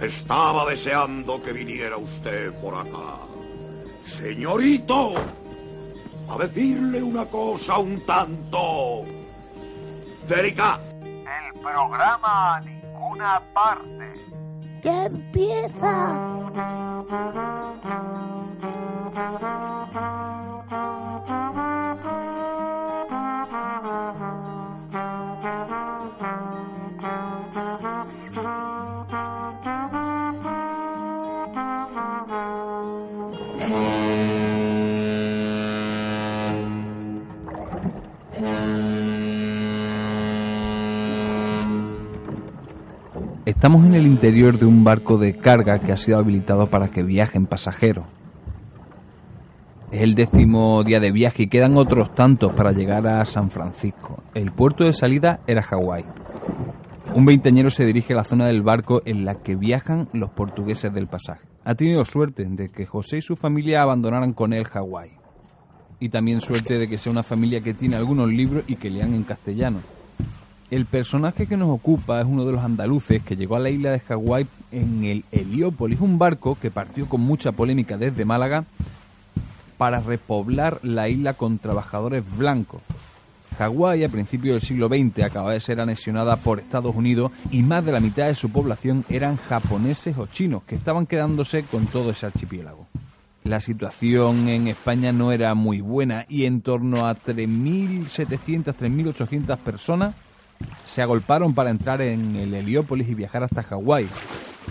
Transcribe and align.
Estaba 0.00 0.68
deseando 0.68 1.42
que 1.42 1.52
viniera 1.52 1.96
usted 1.96 2.52
por 2.60 2.74
acá. 2.74 3.18
Señorito, 4.02 5.14
a 6.28 6.38
decirle 6.38 7.02
una 7.02 7.24
cosa 7.26 7.78
un 7.78 8.04
tanto 8.04 9.04
delicada. 10.28 10.80
El 11.02 11.60
programa 11.60 12.56
a 12.56 12.60
ninguna 12.60 13.42
parte. 13.54 14.12
¡Ya 14.82 15.06
empieza! 15.06 16.36
Estamos 43.46 43.86
en 43.86 43.94
el 43.94 44.08
interior 44.08 44.58
de 44.58 44.66
un 44.66 44.82
barco 44.82 45.18
de 45.18 45.36
carga 45.36 45.78
que 45.78 45.92
ha 45.92 45.96
sido 45.96 46.18
habilitado 46.18 46.66
para 46.66 46.88
que 46.88 47.04
viajen 47.04 47.46
pasajeros. 47.46 48.04
Es 49.92 50.00
el 50.00 50.16
décimo 50.16 50.82
día 50.82 50.98
de 50.98 51.12
viaje 51.12 51.44
y 51.44 51.46
quedan 51.46 51.76
otros 51.76 52.12
tantos 52.12 52.52
para 52.54 52.72
llegar 52.72 53.06
a 53.06 53.24
San 53.24 53.52
Francisco. 53.52 54.20
El 54.34 54.50
puerto 54.50 54.82
de 54.82 54.92
salida 54.92 55.38
era 55.46 55.62
Hawái. 55.62 56.04
Un 57.14 57.24
veinteañero 57.24 57.70
se 57.70 57.86
dirige 57.86 58.14
a 58.14 58.16
la 58.16 58.24
zona 58.24 58.48
del 58.48 58.62
barco 58.62 59.00
en 59.04 59.24
la 59.24 59.36
que 59.36 59.54
viajan 59.54 60.08
los 60.12 60.30
portugueses 60.30 60.92
del 60.92 61.06
pasaje. 61.06 61.46
Ha 61.64 61.76
tenido 61.76 62.04
suerte 62.04 62.44
de 62.44 62.70
que 62.70 62.84
José 62.84 63.18
y 63.18 63.22
su 63.22 63.36
familia 63.36 63.82
abandonaran 63.82 64.32
con 64.32 64.54
él 64.54 64.64
Hawái. 64.64 65.12
Y 66.00 66.08
también 66.08 66.40
suerte 66.40 66.80
de 66.80 66.88
que 66.88 66.98
sea 66.98 67.12
una 67.12 67.22
familia 67.22 67.60
que 67.60 67.74
tiene 67.74 67.94
algunos 67.94 68.28
libros 68.28 68.64
y 68.66 68.74
que 68.74 68.90
lean 68.90 69.14
en 69.14 69.22
castellano. 69.22 69.78
El 70.68 70.84
personaje 70.84 71.46
que 71.46 71.56
nos 71.56 71.70
ocupa 71.70 72.20
es 72.20 72.26
uno 72.26 72.44
de 72.44 72.50
los 72.50 72.64
andaluces 72.64 73.22
que 73.22 73.36
llegó 73.36 73.54
a 73.54 73.60
la 73.60 73.70
isla 73.70 73.92
de 73.92 74.00
Hawái 74.00 74.48
en 74.72 75.04
el 75.04 75.24
Heliópolis, 75.30 76.00
un 76.00 76.18
barco 76.18 76.58
que 76.60 76.72
partió 76.72 77.08
con 77.08 77.20
mucha 77.20 77.52
polémica 77.52 77.96
desde 77.96 78.24
Málaga 78.24 78.64
para 79.78 80.00
repoblar 80.00 80.80
la 80.82 81.08
isla 81.08 81.34
con 81.34 81.58
trabajadores 81.58 82.24
blancos. 82.36 82.82
Hawái 83.58 84.02
a 84.02 84.08
principios 84.08 84.54
del 84.54 84.68
siglo 84.68 84.88
XX 84.88 85.22
acababa 85.24 85.52
de 85.52 85.60
ser 85.60 85.80
anexionada 85.80 86.34
por 86.34 86.58
Estados 86.58 86.96
Unidos 86.96 87.30
y 87.52 87.62
más 87.62 87.84
de 87.84 87.92
la 87.92 88.00
mitad 88.00 88.26
de 88.26 88.34
su 88.34 88.50
población 88.50 89.04
eran 89.08 89.36
japoneses 89.36 90.18
o 90.18 90.26
chinos 90.26 90.64
que 90.64 90.74
estaban 90.74 91.06
quedándose 91.06 91.62
con 91.62 91.86
todo 91.86 92.10
ese 92.10 92.26
archipiélago. 92.26 92.88
La 93.44 93.60
situación 93.60 94.48
en 94.48 94.66
España 94.66 95.12
no 95.12 95.30
era 95.30 95.54
muy 95.54 95.80
buena 95.80 96.26
y 96.28 96.46
en 96.46 96.60
torno 96.60 97.06
a 97.06 97.14
3.700, 97.14 98.74
3.800 98.74 99.56
personas 99.58 100.14
se 100.86 101.02
agolparon 101.02 101.54
para 101.54 101.70
entrar 101.70 102.00
en 102.00 102.36
el 102.36 102.54
Heliópolis 102.54 103.08
y 103.08 103.14
viajar 103.14 103.44
hasta 103.44 103.62
Hawái. 103.62 104.08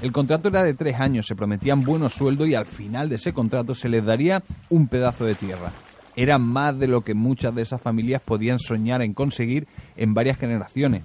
El 0.02 0.12
contrato 0.12 0.50
era 0.50 0.64
de 0.64 0.74
tres 0.74 1.00
años, 1.00 1.26
se 1.26 1.36
prometían 1.36 1.82
buenos 1.82 2.14
sueldos 2.14 2.48
y 2.48 2.56
al 2.56 2.66
final 2.66 3.10
de 3.10 3.16
ese 3.16 3.34
contrato 3.34 3.74
se 3.74 3.90
les 3.90 4.04
daría 4.04 4.44
un 4.70 4.88
pedazo 4.88 5.26
de 5.26 5.36
tierra. 5.36 5.72
Era 6.16 6.38
más 6.38 6.78
de 6.78 6.88
lo 6.88 7.02
que 7.02 7.14
muchas 7.14 7.54
de 7.56 7.62
esas 7.62 7.82
familias 7.82 8.22
podían 8.22 8.60
soñar 8.60 9.02
en 9.02 9.14
conseguir 9.14 9.68
en 9.98 10.14
varias 10.14 10.38
generaciones. 10.38 11.04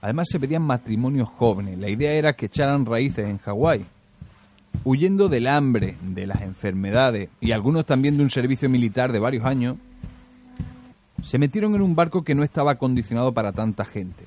Además 0.00 0.28
se 0.30 0.38
pedían 0.38 0.62
matrimonios 0.62 1.28
jóvenes. 1.30 1.78
La 1.78 1.88
idea 1.88 2.12
era 2.12 2.34
que 2.34 2.46
echaran 2.46 2.84
raíces 2.84 3.26
en 3.26 3.38
Hawái. 3.38 3.86
Huyendo 4.84 5.28
del 5.28 5.46
hambre, 5.46 5.96
de 6.02 6.26
las 6.26 6.42
enfermedades 6.42 7.30
y 7.40 7.52
algunos 7.52 7.86
también 7.86 8.16
de 8.18 8.22
un 8.22 8.30
servicio 8.30 8.68
militar 8.68 9.12
de 9.12 9.18
varios 9.18 9.46
años, 9.46 9.76
se 11.24 11.38
metieron 11.38 11.74
en 11.74 11.82
un 11.82 11.96
barco 11.96 12.22
que 12.22 12.34
no 12.34 12.44
estaba 12.44 12.72
acondicionado 12.72 13.32
para 13.32 13.52
tanta 13.52 13.84
gente. 13.84 14.24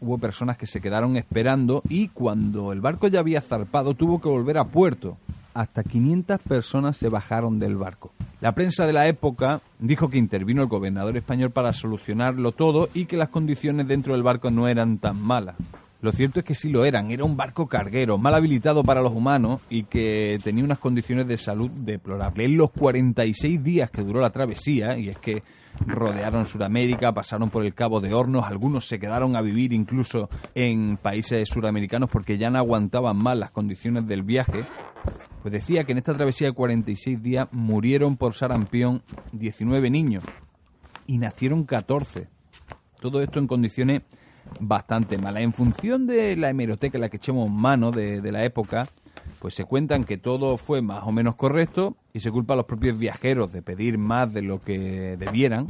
Hubo 0.00 0.18
personas 0.18 0.56
que 0.56 0.66
se 0.66 0.80
quedaron 0.80 1.16
esperando 1.16 1.82
y 1.88 2.08
cuando 2.08 2.72
el 2.72 2.80
barco 2.80 3.08
ya 3.08 3.20
había 3.20 3.42
zarpado 3.42 3.94
tuvo 3.94 4.20
que 4.20 4.28
volver 4.28 4.58
a 4.58 4.64
puerto. 4.64 5.18
Hasta 5.52 5.82
500 5.82 6.40
personas 6.40 6.96
se 6.96 7.08
bajaron 7.08 7.58
del 7.58 7.76
barco. 7.76 8.12
La 8.40 8.52
prensa 8.52 8.86
de 8.86 8.92
la 8.92 9.06
época 9.06 9.60
dijo 9.78 10.10
que 10.10 10.18
intervino 10.18 10.62
el 10.62 10.68
gobernador 10.68 11.16
español 11.16 11.50
para 11.50 11.72
solucionarlo 11.72 12.52
todo 12.52 12.88
y 12.92 13.06
que 13.06 13.16
las 13.16 13.30
condiciones 13.30 13.86
dentro 13.86 14.12
del 14.12 14.22
barco 14.22 14.50
no 14.50 14.68
eran 14.68 14.98
tan 14.98 15.20
malas. 15.20 15.56
Lo 16.02 16.12
cierto 16.12 16.40
es 16.40 16.44
que 16.44 16.54
sí 16.54 16.68
lo 16.68 16.84
eran, 16.84 17.10
era 17.10 17.24
un 17.24 17.38
barco 17.38 17.66
carguero, 17.66 18.18
mal 18.18 18.34
habilitado 18.34 18.84
para 18.84 19.00
los 19.00 19.14
humanos 19.14 19.60
y 19.70 19.84
que 19.84 20.38
tenía 20.44 20.62
unas 20.62 20.78
condiciones 20.78 21.26
de 21.26 21.38
salud 21.38 21.70
deplorables. 21.70 22.46
En 22.46 22.56
los 22.58 22.70
46 22.70 23.62
días 23.64 23.90
que 23.90 24.02
duró 24.02 24.20
la 24.20 24.30
travesía, 24.30 24.98
y 24.98 25.08
es 25.08 25.18
que 25.18 25.42
rodearon 25.86 26.46
Sudamérica, 26.46 27.12
pasaron 27.12 27.50
por 27.50 27.64
el 27.64 27.74
Cabo 27.74 28.00
de 28.00 28.14
Hornos, 28.14 28.44
algunos 28.44 28.86
se 28.88 28.98
quedaron 28.98 29.36
a 29.36 29.42
vivir 29.42 29.72
incluso 29.72 30.28
en 30.54 30.96
países 30.96 31.48
suramericanos 31.48 32.10
porque 32.10 32.38
ya 32.38 32.50
no 32.50 32.58
aguantaban 32.58 33.16
más 33.16 33.36
las 33.36 33.50
condiciones 33.50 34.06
del 34.06 34.22
viaje. 34.22 34.64
Pues 35.42 35.52
decía 35.52 35.84
que 35.84 35.92
en 35.92 35.98
esta 35.98 36.14
travesía 36.14 36.48
de 36.48 36.54
46 36.54 37.22
días 37.22 37.48
murieron 37.52 38.16
por 38.16 38.34
sarampión 38.34 39.02
19 39.32 39.90
niños 39.90 40.24
y 41.06 41.18
nacieron 41.18 41.64
14. 41.64 42.28
Todo 43.00 43.22
esto 43.22 43.38
en 43.38 43.46
condiciones 43.46 44.02
bastante 44.60 45.18
malas. 45.18 45.42
En 45.42 45.52
función 45.52 46.06
de 46.06 46.36
la 46.36 46.50
hemeroteca 46.50 46.96
en 46.96 47.02
la 47.02 47.08
que 47.08 47.18
echemos 47.18 47.50
mano 47.50 47.90
de, 47.90 48.20
de 48.20 48.32
la 48.32 48.44
época, 48.44 48.88
pues 49.38 49.54
se 49.54 49.64
cuentan 49.64 50.04
que 50.04 50.18
todo 50.18 50.56
fue 50.56 50.82
más 50.82 51.04
o 51.04 51.12
menos 51.12 51.36
correcto 51.36 51.96
y 52.12 52.20
se 52.20 52.30
culpa 52.30 52.54
a 52.54 52.56
los 52.56 52.66
propios 52.66 52.98
viajeros 52.98 53.52
de 53.52 53.62
pedir 53.62 53.98
más 53.98 54.32
de 54.32 54.42
lo 54.42 54.60
que 54.60 55.16
debieran. 55.16 55.68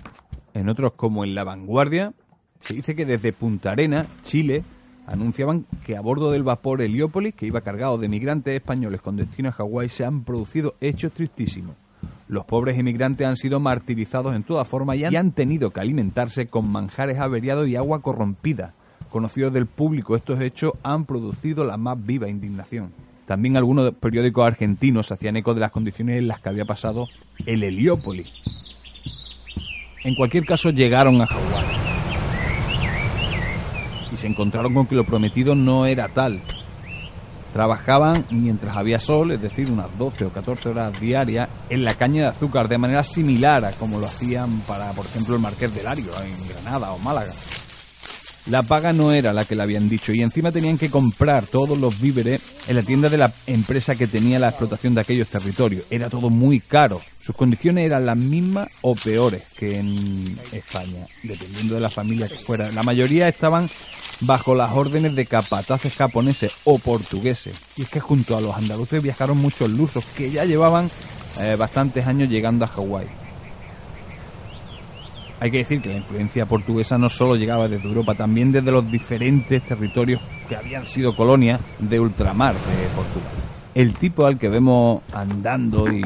En 0.54 0.68
otros, 0.68 0.92
como 0.92 1.24
en 1.24 1.34
La 1.34 1.44
Vanguardia, 1.44 2.14
se 2.62 2.74
dice 2.74 2.96
que 2.96 3.04
desde 3.04 3.32
Punta 3.32 3.72
Arena, 3.72 4.06
Chile, 4.22 4.64
anunciaban 5.06 5.66
que 5.84 5.96
a 5.96 6.00
bordo 6.00 6.30
del 6.30 6.42
vapor 6.42 6.82
Heliópolis, 6.82 7.34
que 7.34 7.46
iba 7.46 7.60
cargado 7.60 7.98
de 7.98 8.08
migrantes 8.08 8.54
españoles 8.54 9.00
con 9.00 9.16
destino 9.16 9.50
a 9.50 9.52
Hawái, 9.52 9.88
se 9.88 10.04
han 10.04 10.24
producido 10.24 10.74
hechos 10.80 11.12
tristísimos. 11.12 11.76
Los 12.28 12.44
pobres 12.44 12.76
inmigrantes 12.76 13.26
han 13.26 13.36
sido 13.36 13.60
martirizados 13.60 14.34
en 14.34 14.42
toda 14.42 14.64
forma 14.64 14.96
y 14.96 15.04
han 15.04 15.32
tenido 15.32 15.70
que 15.70 15.80
alimentarse 15.80 16.46
con 16.46 16.68
manjares 16.68 17.18
averiados 17.18 17.68
y 17.68 17.76
agua 17.76 18.02
corrompida. 18.02 18.74
Conocidos 19.10 19.52
del 19.52 19.66
público, 19.66 20.16
estos 20.16 20.40
hechos 20.40 20.72
han 20.82 21.04
producido 21.04 21.64
la 21.64 21.76
más 21.76 22.04
viva 22.04 22.28
indignación. 22.28 22.92
También 23.26 23.56
algunos 23.56 23.92
periódicos 23.94 24.46
argentinos 24.46 25.10
hacían 25.10 25.36
eco 25.36 25.52
de 25.52 25.60
las 25.60 25.72
condiciones 25.72 26.18
en 26.18 26.28
las 26.28 26.40
que 26.40 26.48
había 26.48 26.64
pasado 26.64 27.08
el 27.44 27.64
Heliópolis. 27.64 28.30
En 30.04 30.14
cualquier 30.14 30.46
caso, 30.46 30.70
llegaron 30.70 31.20
a 31.20 31.26
Hawái. 31.26 31.66
Y 34.12 34.16
se 34.16 34.28
encontraron 34.28 34.72
con 34.72 34.86
que 34.86 34.94
lo 34.94 35.04
prometido 35.04 35.56
no 35.56 35.86
era 35.86 36.08
tal. 36.08 36.40
Trabajaban 37.52 38.24
mientras 38.30 38.76
había 38.76 39.00
sol, 39.00 39.32
es 39.32 39.42
decir, 39.42 39.72
unas 39.72 39.98
12 39.98 40.26
o 40.26 40.30
14 40.30 40.68
horas 40.68 41.00
diarias, 41.00 41.48
en 41.68 41.84
la 41.84 41.94
caña 41.94 42.22
de 42.22 42.28
azúcar, 42.28 42.68
de 42.68 42.78
manera 42.78 43.02
similar 43.02 43.64
a 43.64 43.72
como 43.72 43.98
lo 43.98 44.06
hacían 44.06 44.60
para, 44.68 44.92
por 44.92 45.04
ejemplo, 45.04 45.34
el 45.34 45.42
Marqués 45.42 45.74
de 45.74 45.82
Lario, 45.82 46.12
en 46.22 46.48
Granada 46.48 46.92
o 46.92 46.98
Málaga. 46.98 47.32
La 48.48 48.62
paga 48.62 48.92
no 48.92 49.10
era 49.10 49.32
la 49.32 49.44
que 49.44 49.56
le 49.56 49.62
habían 49.64 49.88
dicho 49.88 50.12
y 50.12 50.22
encima 50.22 50.52
tenían 50.52 50.78
que 50.78 50.88
comprar 50.88 51.46
todos 51.46 51.76
los 51.76 52.00
víveres 52.00 52.55
en 52.68 52.76
la 52.76 52.82
tienda 52.82 53.08
de 53.08 53.18
la 53.18 53.32
empresa 53.46 53.94
que 53.94 54.06
tenía 54.06 54.38
la 54.38 54.48
explotación 54.48 54.94
de 54.94 55.00
aquellos 55.00 55.28
territorios. 55.28 55.84
Era 55.90 56.10
todo 56.10 56.30
muy 56.30 56.60
caro. 56.60 57.00
Sus 57.22 57.36
condiciones 57.36 57.84
eran 57.84 58.06
las 58.06 58.16
mismas 58.16 58.68
o 58.82 58.94
peores 58.94 59.42
que 59.56 59.78
en 59.78 60.38
España, 60.52 61.06
dependiendo 61.22 61.74
de 61.74 61.80
la 61.80 61.90
familia 61.90 62.28
que 62.28 62.36
fuera. 62.36 62.70
La 62.72 62.82
mayoría 62.82 63.28
estaban 63.28 63.68
bajo 64.20 64.54
las 64.54 64.72
órdenes 64.72 65.14
de 65.14 65.26
capataces 65.26 65.94
japoneses 65.94 66.52
o 66.64 66.78
portugueses. 66.78 67.56
Y 67.76 67.82
es 67.82 67.88
que 67.88 68.00
junto 68.00 68.36
a 68.36 68.40
los 68.40 68.56
andaluces 68.56 69.02
viajaron 69.02 69.38
muchos 69.38 69.70
lusos 69.70 70.04
que 70.16 70.30
ya 70.30 70.44
llevaban 70.44 70.90
eh, 71.40 71.56
bastantes 71.58 72.06
años 72.06 72.28
llegando 72.28 72.64
a 72.64 72.68
Hawái. 72.68 73.25
Hay 75.38 75.50
que 75.50 75.58
decir 75.58 75.82
que 75.82 75.90
la 75.90 75.96
influencia 75.96 76.46
portuguesa 76.46 76.96
no 76.96 77.08
solo 77.08 77.36
llegaba 77.36 77.68
desde 77.68 77.86
Europa, 77.88 78.14
también 78.14 78.52
desde 78.52 78.70
los 78.72 78.90
diferentes 78.90 79.62
territorios 79.62 80.20
que 80.48 80.56
habían 80.56 80.86
sido 80.86 81.14
colonias 81.14 81.60
de 81.78 82.00
ultramar 82.00 82.54
de 82.54 82.86
Portugal. 82.94 83.32
El 83.74 83.92
tipo 83.92 84.24
al 84.24 84.38
que 84.38 84.48
vemos 84.48 85.02
andando 85.12 85.92
y, 85.92 86.02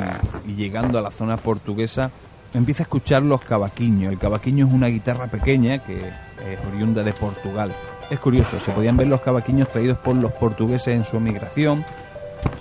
llegando 0.56 0.98
a 0.98 1.02
la 1.02 1.12
zona 1.12 1.36
portuguesa 1.36 2.10
empieza 2.52 2.82
a 2.82 2.84
escuchar 2.84 3.22
los 3.22 3.40
cavaquiños. 3.42 4.12
El 4.12 4.18
cavaquiño 4.18 4.66
es 4.66 4.72
una 4.72 4.88
guitarra 4.88 5.28
pequeña 5.28 5.78
que 5.78 5.98
es 5.98 6.66
oriunda 6.68 7.04
de 7.04 7.12
Portugal. 7.12 7.72
Es 8.10 8.18
curioso, 8.18 8.58
se 8.58 8.72
podían 8.72 8.96
ver 8.96 9.06
los 9.06 9.20
cavaquiños 9.20 9.68
traídos 9.68 9.98
por 9.98 10.16
los 10.16 10.32
portugueses 10.32 10.88
en 10.88 11.04
su 11.04 11.18
emigración. 11.18 11.84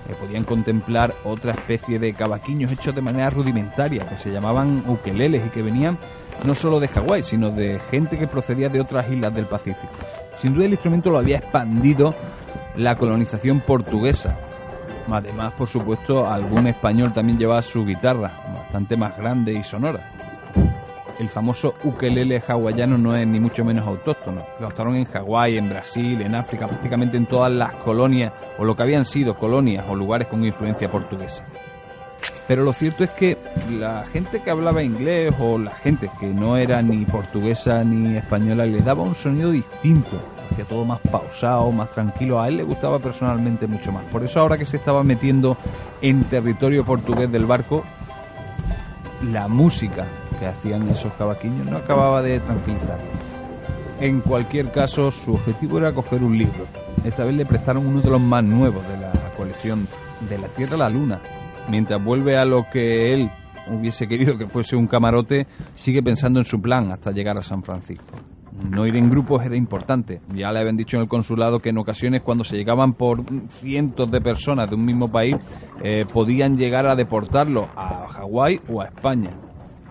Se 0.08 0.16
podían 0.16 0.44
contemplar 0.44 1.14
otra 1.24 1.52
especie 1.52 2.00
de 2.00 2.14
cavaquiños 2.14 2.72
hechos 2.72 2.96
de 2.96 3.02
manera 3.02 3.30
rudimentaria, 3.30 4.08
que 4.08 4.18
se 4.18 4.32
llamaban 4.32 4.84
ukeleles 4.88 5.46
y 5.46 5.50
que 5.50 5.62
venían 5.62 5.98
no 6.44 6.56
solo 6.56 6.80
de 6.80 6.88
Hawái, 6.88 7.24
sino 7.24 7.50
de 7.52 7.80
gente 7.92 8.18
que 8.18 8.28
procedía 8.28 8.70
de 8.70 8.82
otras 8.82 9.10
islas 9.10 9.34
del 9.34 9.46
Pacífico. 9.46 9.94
Sin 10.42 10.54
duda 10.54 10.66
el 10.66 10.72
instrumento 10.72 11.12
lo 11.12 11.18
había 11.18 11.38
expandido 11.38 12.16
la 12.76 12.96
colonización 12.96 13.60
portuguesa. 13.60 14.38
Además, 15.12 15.54
por 15.54 15.68
supuesto, 15.68 16.28
algún 16.28 16.68
español 16.68 17.14
también 17.14 17.38
llevaba 17.38 17.62
su 17.62 17.86
guitarra, 17.86 18.32
bastante 18.54 18.96
más 18.96 19.18
grande 19.18 19.54
y 19.54 19.64
sonora. 19.64 20.00
El 21.20 21.28
famoso 21.28 21.76
ukelele 21.84 22.42
hawaiano 22.48 22.98
no 22.98 23.14
es 23.14 23.28
ni 23.28 23.42
mucho 23.42 23.66
menos 23.66 23.86
autóctono. 23.86 24.42
Lo 24.58 24.68
adoptaron 24.68 24.96
en 24.96 25.04
Hawái, 25.04 25.58
en 25.58 25.68
Brasil, 25.68 26.22
en 26.22 26.34
África, 26.34 26.66
prácticamente 26.66 27.18
en 27.18 27.26
todas 27.26 27.52
las 27.52 27.76
colonias, 27.76 28.32
o 28.58 28.64
lo 28.64 28.74
que 28.74 28.84
habían 28.84 29.06
sido 29.06 29.36
colonias 29.36 29.84
o 29.90 29.96
lugares 29.96 30.30
con 30.30 30.46
influencia 30.46 30.90
portuguesa. 30.90 31.44
Pero 32.48 32.64
lo 32.64 32.72
cierto 32.72 33.04
es 33.04 33.10
que 33.10 33.38
la 33.70 34.06
gente 34.06 34.42
que 34.42 34.50
hablaba 34.50 34.82
inglés 34.82 35.36
o 35.40 35.58
la 35.58 35.72
gente 35.72 36.10
que 36.22 36.28
no 36.28 36.56
era 36.56 36.82
ni 36.82 37.04
portuguesa 37.06 37.84
ni 37.84 38.16
española 38.16 38.66
le 38.66 38.80
daba 38.80 39.04
un 39.04 39.14
sonido 39.14 39.52
distinto, 39.52 40.22
hacía 40.50 40.64
todo 40.64 40.86
más 40.86 41.00
pausado, 41.12 41.70
más 41.74 41.92
tranquilo. 41.92 42.40
A 42.40 42.48
él 42.48 42.58
le 42.58 42.64
gustaba 42.64 42.98
personalmente 42.98 43.68
mucho 43.68 43.92
más. 43.92 44.06
Por 44.06 44.24
eso 44.24 44.40
ahora 44.40 44.58
que 44.58 44.66
se 44.66 44.78
estaba 44.78 45.04
metiendo 45.04 45.58
en 46.02 46.24
territorio 46.24 46.86
portugués 46.86 47.30
del 47.30 47.46
barco, 47.46 47.84
la 49.22 49.50
música 49.50 50.06
que 50.40 50.48
hacían 50.48 50.88
esos 50.90 51.12
cavaquiños 51.14 51.66
no 51.66 51.78
acababa 51.78 52.22
de 52.22 52.40
tranquilizar. 52.40 52.98
En 54.00 54.22
cualquier 54.22 54.72
caso, 54.72 55.12
su 55.12 55.34
objetivo 55.34 55.78
era 55.78 55.92
coger 55.92 56.24
un 56.24 56.38
libro. 56.38 56.66
Esta 57.04 57.26
vez 57.26 57.36
le 57.36 57.46
prestaron 57.46 57.86
uno 57.86 58.02
de 58.02 58.10
los 58.10 58.22
más 58.22 58.44
nuevos 58.44 58.88
de 58.88 58.98
la 58.98 59.12
colección 59.36 59.88
de 60.30 60.38
la 60.38 60.48
Tierra 60.48 60.76
a 60.76 60.80
la 60.80 60.90
Luna. 60.90 61.20
Mientras 61.70 62.04
vuelve 62.04 62.38
a 62.38 62.46
lo 62.46 62.66
que 62.72 63.14
él 63.14 63.30
hubiese 63.68 64.08
querido 64.08 64.38
que 64.38 64.48
fuese 64.48 64.76
un 64.76 64.88
camarote, 64.88 65.48
sigue 65.76 66.02
pensando 66.02 66.40
en 66.40 66.46
su 66.46 66.62
plan 66.62 66.92
hasta 66.92 67.12
llegar 67.12 67.38
a 67.38 67.44
San 67.44 67.62
Francisco. 67.62 68.16
No 68.70 68.86
ir 68.86 68.96
en 68.96 69.10
grupos 69.10 69.46
era 69.46 69.56
importante. 69.56 70.22
Ya 70.34 70.52
le 70.52 70.60
habían 70.60 70.76
dicho 70.76 70.98
en 70.98 71.04
el 71.04 71.10
consulado 71.10 71.60
que 71.60 71.70
en 71.70 71.78
ocasiones 71.78 72.22
cuando 72.22 72.44
se 72.44 72.58
llegaban 72.58 72.94
por 72.94 73.24
cientos 73.62 74.12
de 74.12 74.20
personas 74.20 74.70
de 74.70 74.76
un 74.76 74.86
mismo 74.86 75.10
país, 75.10 75.36
eh, 75.82 76.06
podían 76.12 76.58
llegar 76.58 76.86
a 76.86 76.96
deportarlos 76.96 77.68
a 77.76 78.08
Hawái 78.08 78.62
o 78.68 78.82
a 78.82 78.86
España. 78.86 79.32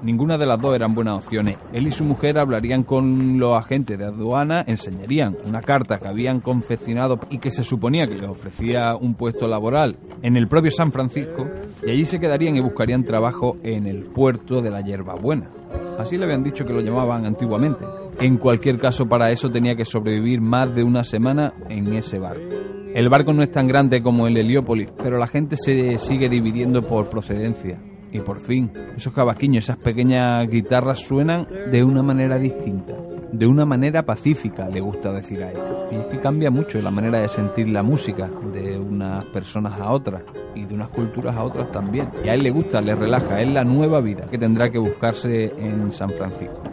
Ninguna 0.03 0.39
de 0.39 0.47
las 0.47 0.61
dos 0.61 0.75
eran 0.75 0.95
buenas 0.95 1.19
opciones. 1.25 1.59
Él 1.73 1.87
y 1.87 1.93
su 1.93 2.05
mujer 2.05 2.39
hablarían 2.39 2.85
con 2.85 3.39
los 3.39 3.59
agentes 3.59 3.99
de 3.99 4.05
aduana, 4.05 4.65
enseñarían 4.67 5.37
una 5.45 5.61
carta 5.61 5.99
que 5.99 6.09
habían 6.09 6.41
confeccionado 6.41 7.19
y 7.31 7.39
que 7.39 7.51
se 7.51 7.65
suponía 7.65 8.07
que 8.07 8.15
les 8.15 8.29
ofrecía 8.29 8.95
un 8.95 9.15
puesto 9.15 9.49
laboral 9.49 9.97
en 10.23 10.37
el 10.37 10.49
propio 10.49 10.71
San 10.71 10.93
Francisco 10.93 11.47
y 11.85 11.91
allí 11.91 12.05
se 12.05 12.21
quedarían 12.21 12.57
y 12.57 12.61
buscarían 12.61 13.05
trabajo 13.05 13.57
en 13.65 13.87
el 13.87 14.05
puerto 14.05 14.63
de 14.63 14.71
la 14.71 14.81
Hierbabuena. 14.81 15.51
Así 15.99 16.17
le 16.17 16.25
habían 16.25 16.45
dicho 16.45 16.65
que 16.65 16.73
lo 16.73 16.81
llamaban 16.81 17.27
antiguamente. 17.27 17.85
En 18.21 18.37
cualquier 18.37 18.79
caso, 18.79 19.07
para 19.07 19.33
eso 19.33 19.51
tenía 19.51 19.75
que 19.75 19.85
sobrevivir 19.85 20.41
más 20.41 20.73
de 20.75 20.85
una 20.85 21.03
semana 21.03 21.55
en 21.69 21.93
ese 21.93 22.19
barco. 22.19 22.55
El 22.95 23.09
barco 23.09 23.33
no 23.33 23.43
es 23.43 23.51
tan 23.51 23.69
grande 23.69 24.03
como 24.03 24.27
el 24.27 24.37
Heliópolis, 24.37 24.89
pero 24.97 25.19
la 25.19 25.27
gente 25.27 25.57
se 25.57 25.99
sigue 25.99 26.29
dividiendo 26.29 26.83
por 26.83 27.11
procedencia. 27.11 27.79
Y 28.13 28.21
por 28.21 28.41
fin, 28.41 28.71
esos 28.97 29.13
cavaquiños, 29.13 29.65
esas 29.65 29.77
pequeñas 29.77 30.49
guitarras 30.49 31.01
suenan 31.01 31.47
de 31.71 31.85
una 31.85 32.03
manera 32.03 32.39
distinta, 32.39 32.95
de 33.33 33.47
una 33.47 33.65
manera 33.65 34.03
pacífica, 34.05 34.69
le 34.69 34.81
gusta 34.81 35.13
decir 35.13 35.43
a 35.43 35.51
él. 35.51 35.59
Y 35.91 35.97
es 35.97 36.07
que 36.07 36.21
cambia 36.21 36.51
mucho 36.51 36.81
la 36.81 36.91
manera 36.91 37.21
de 37.21 37.29
sentir 37.29 37.69
la 37.69 37.83
música 37.83 38.31
de 38.53 38.79
unas 38.79 39.25
personas 39.27 39.79
a 39.81 39.91
otras 39.91 40.23
y 40.55 40.65
de 40.65 40.75
unas 40.75 40.89
culturas 40.89 41.37
a 41.37 41.45
otras 41.45 41.71
también. 41.71 42.09
Y 42.25 42.29
a 42.29 42.35
él 42.35 42.43
le 42.43 42.51
gusta, 42.51 42.81
le 42.81 42.95
relaja, 42.95 43.41
es 43.41 43.53
la 43.53 43.65
nueva 43.65 44.01
vida 44.01 44.27
que 44.31 44.39
tendrá 44.39 44.71
que 44.71 44.79
buscarse 44.79 45.53
en 45.59 45.93
San 45.93 46.11
Francisco. 46.11 46.68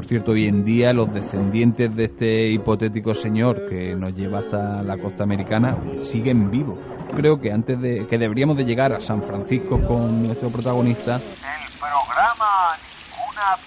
Por 0.00 0.08
cierto, 0.08 0.30
hoy 0.30 0.48
en 0.48 0.64
día 0.64 0.94
los 0.94 1.12
descendientes 1.12 1.94
de 1.94 2.04
este 2.06 2.48
hipotético 2.48 3.14
señor 3.14 3.68
que 3.68 3.94
nos 3.94 4.16
lleva 4.16 4.38
hasta 4.38 4.82
la 4.82 4.96
costa 4.96 5.24
americana 5.24 5.76
siguen 6.02 6.50
vivos. 6.50 6.78
Creo 7.14 7.38
que 7.38 7.52
antes 7.52 7.78
de 7.78 8.06
que 8.06 8.16
deberíamos 8.16 8.56
de 8.56 8.64
llegar 8.64 8.94
a 8.94 9.00
San 9.02 9.22
Francisco 9.22 9.78
con 9.86 10.26
nuestro 10.26 10.48
protagonista, 10.48 11.16
El 11.16 11.78
programa 11.78 12.78
Ninguna 13.10 13.58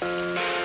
Parte. 0.00 0.55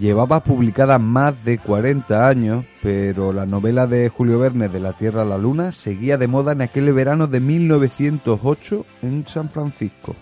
Llevaba 0.00 0.42
publicada 0.42 0.98
más 0.98 1.44
de 1.44 1.58
40 1.58 2.26
años, 2.26 2.64
pero 2.82 3.34
la 3.34 3.44
novela 3.44 3.86
de 3.86 4.08
Julio 4.08 4.38
Verne 4.38 4.68
de 4.68 4.80
La 4.80 4.94
Tierra 4.94 5.22
a 5.22 5.26
la 5.26 5.36
Luna 5.36 5.72
seguía 5.72 6.16
de 6.16 6.26
moda 6.26 6.52
en 6.52 6.62
aquel 6.62 6.90
verano 6.94 7.26
de 7.26 7.38
1908 7.38 8.86
en 9.02 9.28
San 9.28 9.50
Francisco. 9.50 10.16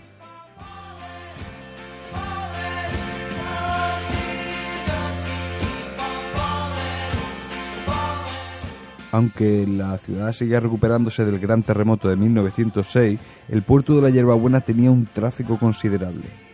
Aunque 9.11 9.65
la 9.65 9.97
ciudad 9.97 10.33
seguía 10.33 10.59
recuperándose 10.59 11.25
del 11.25 11.39
gran 11.39 11.63
terremoto 11.63 12.09
de 12.09 12.15
1906, 12.15 13.19
el 13.47 13.63
puerto 13.63 13.95
de 13.95 14.03
la 14.03 14.09
Hierbabuena 14.09 14.61
tenía 14.61 14.91
un 14.91 15.07
tráfico 15.07 15.57
considerable. 15.57 16.48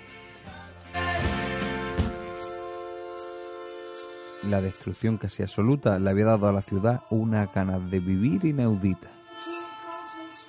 La 4.47 4.61
destrucción 4.61 5.17
casi 5.17 5.41
absoluta 5.41 5.97
le 5.97 6.09
había 6.09 6.25
dado 6.25 6.47
a 6.47 6.51
la 6.51 6.61
ciudad 6.61 7.01
una 7.09 7.47
ganas 7.47 7.89
de 7.89 7.99
vivir 7.99 8.45
inaudita. 8.45 9.07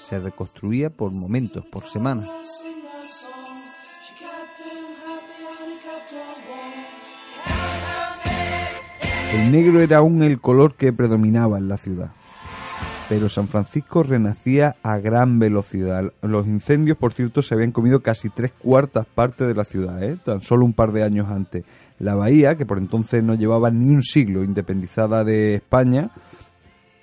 Se 0.05 0.19
reconstruía 0.19 0.91
por 0.91 1.13
momentos, 1.13 1.65
por 1.65 1.85
semanas. 1.85 2.29
El 9.33 9.51
negro 9.51 9.81
era 9.81 9.99
aún 9.99 10.23
el 10.23 10.41
color 10.41 10.75
que 10.75 10.93
predominaba 10.93 11.59
en 11.59 11.69
la 11.69 11.79
ciudad. 11.79 12.11
Pero 13.09 13.29
San 13.29 13.49
Francisco 13.49 14.03
renacía 14.03 14.77
a 14.83 14.99
gran 14.99 15.39
velocidad. 15.39 16.13
Los 16.23 16.47
incendios, 16.47 16.99
por 16.99 17.13
cierto, 17.13 17.41
se 17.41 17.55
habían 17.55 17.73
comido 17.73 18.01
casi 18.01 18.31
tres 18.31 18.53
cuartas 18.53 19.07
partes 19.07 19.47
de 19.47 19.55
la 19.55 19.65
ciudad, 19.65 20.03
¿eh? 20.03 20.19
tan 20.25 20.43
solo 20.43 20.65
un 20.65 20.73
par 20.73 20.93
de 20.93 21.03
años 21.03 21.29
antes. 21.31 21.65
La 21.99 22.15
bahía, 22.15 22.57
que 22.57 22.67
por 22.67 22.79
entonces 22.79 23.23
no 23.23 23.35
llevaba 23.35 23.71
ni 23.71 23.89
un 23.89 24.03
siglo 24.03 24.45
independizada 24.45 25.25
de 25.25 25.55
España, 25.55 26.11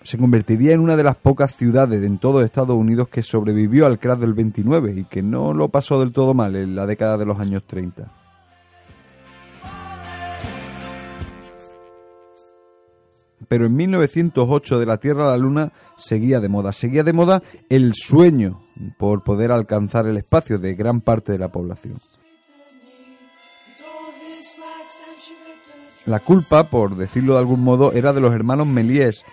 se 0.04 0.18
convertiría 0.18 0.74
en 0.74 0.82
una 0.82 0.96
de 0.96 1.04
las 1.04 1.16
pocas 1.16 1.56
ciudades 1.56 2.04
en 2.04 2.18
todo 2.18 2.42
Estados 2.42 2.76
Unidos 2.76 3.08
que 3.08 3.24
sobrevivió 3.24 3.86
al 3.86 4.00
crash 4.00 4.20
del 4.20 4.34
29 4.34 4.94
y 4.98 5.04
que 5.06 5.22
no 5.22 5.54
lo 5.54 5.70
pasó 5.70 6.00
del 6.00 6.12
todo 6.12 6.34
mal 6.34 6.56
en 6.56 6.76
la 6.76 6.86
década 6.86 7.18
de 7.18 7.26
los 7.26 7.40
años 7.40 7.64
30. 7.66 8.12
Pero 13.48 13.66
en 13.66 13.76
1908 13.76 14.80
de 14.80 14.86
la 14.86 14.98
Tierra 14.98 15.28
a 15.28 15.32
la 15.32 15.38
Luna 15.38 15.72
seguía 15.98 16.40
de 16.40 16.50
moda. 16.50 16.72
Seguía 16.72 17.04
de 17.04 17.14
moda 17.14 17.44
el 17.70 17.94
sueño 17.94 18.62
por 18.98 19.24
poder 19.24 19.52
alcanzar 19.52 20.08
el 20.08 20.18
espacio 20.18 20.58
de 20.60 20.74
gran 20.76 21.02
parte 21.02 21.32
de 21.32 21.40
la 21.40 21.50
población. 21.50 22.00
La 26.06 26.20
culpa, 26.20 26.70
por 26.70 26.98
decirlo 26.98 27.34
de 27.34 27.40
algún 27.40 27.62
modo, 27.62 27.94
era 27.94 28.12
de 28.12 28.20
los 28.20 28.36
hermanos 28.36 28.68
Méliès. 28.68 29.24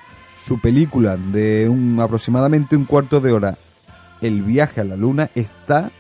Su 0.46 0.60
película 0.60 1.16
de 1.16 1.68
un, 1.68 1.98
aproximadamente 2.00 2.76
un 2.76 2.84
cuarto 2.84 3.20
de 3.20 3.32
hora, 3.32 3.56
El 4.20 4.42
viaje 4.42 4.80
a 4.80 4.84
la 4.84 4.96
luna, 4.96 5.30
está 5.34 5.90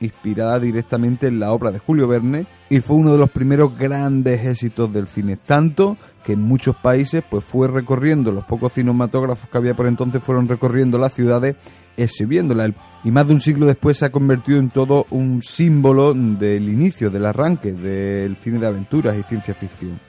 inspirada 0.00 0.60
directamente 0.60 1.28
en 1.28 1.40
la 1.40 1.52
obra 1.52 1.70
de 1.70 1.78
Julio 1.78 2.06
Verne 2.06 2.46
y 2.68 2.80
fue 2.80 2.96
uno 2.96 3.12
de 3.12 3.18
los 3.18 3.30
primeros 3.30 3.76
grandes 3.76 4.44
éxitos 4.44 4.92
del 4.92 5.08
cine, 5.08 5.36
tanto 5.36 5.96
que 6.24 6.34
en 6.34 6.40
muchos 6.40 6.76
países 6.76 7.24
pues 7.28 7.44
fue 7.44 7.66
recorriendo 7.66 8.30
los 8.30 8.44
pocos 8.44 8.74
cinematógrafos 8.74 9.48
que 9.48 9.58
había 9.58 9.74
por 9.74 9.86
entonces 9.86 10.22
fueron 10.22 10.46
recorriendo 10.46 10.98
las 10.98 11.14
ciudades 11.14 11.56
exhibiéndola. 11.96 12.72
Y 13.02 13.10
más 13.10 13.26
de 13.26 13.34
un 13.34 13.40
siglo 13.40 13.66
después 13.66 13.96
se 13.96 14.04
ha 14.04 14.12
convertido 14.12 14.58
en 14.58 14.68
todo 14.68 15.06
un 15.10 15.42
símbolo 15.42 16.12
del 16.12 16.68
inicio, 16.68 17.10
del 17.10 17.26
arranque 17.26 17.72
del 17.72 18.36
cine 18.36 18.58
de 18.58 18.66
aventuras 18.66 19.16
y 19.16 19.22
ciencia 19.22 19.54
ficción 19.54 20.07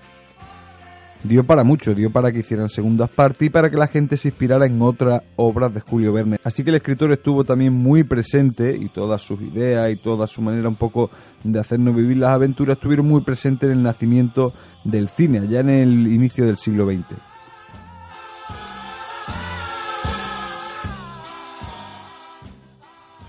dio 1.23 1.43
para 1.43 1.63
mucho, 1.63 1.93
dio 1.93 2.11
para 2.11 2.31
que 2.31 2.39
hicieran 2.39 2.69
segundas 2.69 3.09
partes 3.09 3.47
y 3.47 3.49
para 3.49 3.69
que 3.69 3.77
la 3.77 3.87
gente 3.87 4.17
se 4.17 4.29
inspirara 4.29 4.65
en 4.65 4.81
otras 4.81 5.21
obras 5.35 5.73
de 5.73 5.81
Julio 5.81 6.13
Verne. 6.13 6.37
Así 6.43 6.63
que 6.63 6.69
el 6.69 6.77
escritor 6.77 7.11
estuvo 7.11 7.43
también 7.43 7.73
muy 7.73 8.03
presente 8.03 8.75
y 8.75 8.89
todas 8.89 9.21
sus 9.21 9.41
ideas 9.41 9.91
y 9.91 9.95
toda 9.97 10.27
su 10.27 10.41
manera 10.41 10.69
un 10.69 10.75
poco 10.75 11.09
de 11.43 11.59
hacernos 11.59 11.95
vivir 11.95 12.17
las 12.17 12.31
aventuras 12.31 12.77
estuvieron 12.77 13.07
muy 13.07 13.21
presentes 13.21 13.69
en 13.69 13.77
el 13.77 13.83
nacimiento 13.83 14.53
del 14.83 15.09
cine, 15.09 15.39
allá 15.39 15.61
en 15.61 15.69
el 15.69 16.07
inicio 16.07 16.45
del 16.45 16.57
siglo 16.57 16.85
XX. 16.85 17.05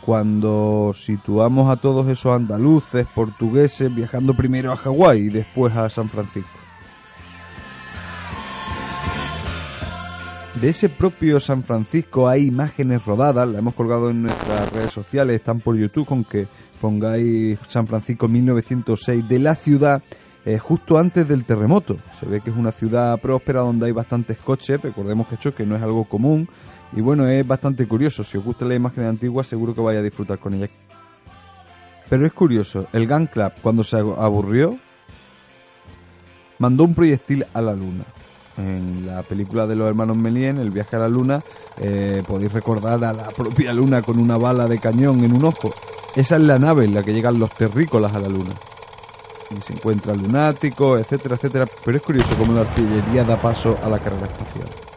Cuando 0.01 0.93
situamos 0.97 1.71
a 1.71 1.77
todos 1.77 2.09
esos 2.09 2.35
andaluces, 2.35 3.07
portugueses, 3.15 3.95
viajando 3.95 4.35
primero 4.35 4.73
a 4.73 4.77
Hawái 4.77 5.21
y 5.21 5.29
después 5.29 5.77
a 5.77 5.89
San 5.89 6.09
Francisco. 6.09 6.60
De 10.61 10.69
ese 10.69 10.90
propio 10.90 11.40
San 11.40 11.64
Francisco 11.64 12.29
hay 12.29 12.49
imágenes 12.49 13.07
rodadas, 13.07 13.49
la 13.49 13.61
hemos 13.61 13.73
colgado 13.73 14.11
en 14.11 14.25
nuestras 14.25 14.71
redes 14.71 14.93
sociales, 14.93 15.37
están 15.37 15.61
por 15.61 15.75
YouTube, 15.75 16.05
con 16.05 16.23
que 16.23 16.49
pongáis 16.83 17.59
San 17.67 17.87
Francisco 17.87 18.29
1906 18.29 19.26
de 19.26 19.38
la 19.38 19.55
ciudad 19.55 20.02
eh, 20.45 20.59
justo 20.59 20.99
antes 20.99 21.26
del 21.26 21.47
terremoto. 21.47 21.97
Se 22.19 22.26
ve 22.26 22.43
que 22.43 22.50
es 22.50 22.57
una 22.57 22.73
ciudad 22.73 23.19
próspera 23.23 23.61
donde 23.61 23.87
hay 23.87 23.93
bastantes 23.93 24.37
coches, 24.37 24.83
recordemos 24.83 25.29
que 25.29 25.37
esto 25.37 25.55
que 25.55 25.64
no 25.64 25.76
es 25.76 25.83
algo 25.83 26.05
común 26.05 26.47
y 26.93 27.00
bueno, 27.00 27.26
es 27.26 27.47
bastante 27.47 27.88
curioso. 27.88 28.23
Si 28.23 28.37
os 28.37 28.45
gusta 28.45 28.67
la 28.67 28.75
imagen 28.75 29.05
antigua, 29.05 29.43
seguro 29.45 29.75
que 29.75 29.81
vais 29.81 29.99
a 29.99 30.02
disfrutar 30.02 30.38
con 30.38 30.52
ella. 30.52 30.69
Pero 32.11 32.26
es 32.26 32.35
curioso, 32.35 32.87
el 32.93 33.09
Gun 33.09 33.29
Club 33.29 33.52
cuando 33.62 33.83
se 33.83 33.97
aburrió 33.97 34.76
mandó 36.59 36.85
un 36.85 36.95
proyectil 36.95 37.47
a 37.55 37.62
la 37.62 37.73
luna 37.73 38.05
en 38.57 39.07
la 39.07 39.23
película 39.23 39.66
de 39.66 39.76
los 39.76 39.88
hermanos 39.88 40.16
Melien, 40.16 40.59
El 40.59 40.71
viaje 40.71 40.97
a 40.97 41.00
la 41.00 41.09
luna, 41.09 41.40
eh, 41.78 42.23
podéis 42.26 42.52
recordar 42.52 43.02
a 43.04 43.12
la 43.12 43.28
propia 43.28 43.73
luna 43.73 44.02
con 44.02 44.19
una 44.19 44.37
bala 44.37 44.66
de 44.66 44.78
cañón 44.78 45.25
en 45.25 45.35
un 45.35 45.45
ojo. 45.45 45.73
Esa 46.14 46.37
es 46.37 46.42
la 46.42 46.59
nave 46.59 46.85
en 46.85 46.95
la 46.95 47.02
que 47.02 47.12
llegan 47.12 47.38
los 47.38 47.50
terrícolas 47.50 48.14
a 48.14 48.19
la 48.19 48.28
luna. 48.28 48.52
Y 49.57 49.61
se 49.62 49.73
encuentra 49.73 50.14
lunático, 50.14 50.99
etcétera, 50.99 51.37
etcétera. 51.37 51.66
Pero 51.85 51.97
es 51.97 52.02
curioso 52.02 52.35
cómo 52.38 52.52
la 52.52 52.62
artillería 52.62 53.25
da 53.25 53.40
paso 53.40 53.78
a 53.83 53.88
la 53.88 53.99
carrera 53.99 54.26
espacial. 54.26 54.90